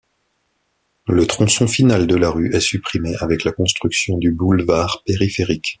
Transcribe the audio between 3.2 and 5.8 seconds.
la construction du boulevard périphérique.